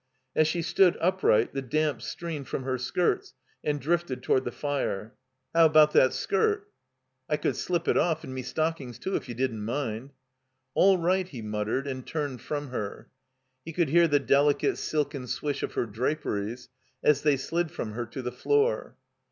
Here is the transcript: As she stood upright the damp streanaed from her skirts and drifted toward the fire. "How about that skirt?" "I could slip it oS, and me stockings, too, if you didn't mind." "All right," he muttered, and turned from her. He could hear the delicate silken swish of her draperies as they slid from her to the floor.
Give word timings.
As 0.35 0.47
she 0.47 0.63
stood 0.63 0.97
upright 0.99 1.53
the 1.53 1.61
damp 1.61 1.99
streanaed 2.01 2.47
from 2.47 2.63
her 2.63 2.79
skirts 2.79 3.35
and 3.63 3.79
drifted 3.79 4.23
toward 4.23 4.45
the 4.45 4.51
fire. 4.51 5.13
"How 5.53 5.67
about 5.67 5.91
that 5.91 6.11
skirt?" 6.11 6.67
"I 7.29 7.37
could 7.37 7.55
slip 7.55 7.87
it 7.87 7.95
oS, 7.97 8.23
and 8.23 8.33
me 8.33 8.41
stockings, 8.41 8.97
too, 8.97 9.15
if 9.15 9.29
you 9.29 9.35
didn't 9.35 9.63
mind." 9.63 10.13
"All 10.73 10.97
right," 10.97 11.27
he 11.29 11.43
muttered, 11.43 11.85
and 11.85 12.03
turned 12.03 12.41
from 12.41 12.69
her. 12.69 13.11
He 13.63 13.73
could 13.73 13.89
hear 13.89 14.07
the 14.07 14.17
delicate 14.19 14.79
silken 14.79 15.27
swish 15.27 15.61
of 15.61 15.73
her 15.73 15.85
draperies 15.85 16.69
as 17.03 17.21
they 17.21 17.37
slid 17.37 17.69
from 17.69 17.91
her 17.91 18.07
to 18.07 18.23
the 18.23 18.31
floor. 18.31 18.97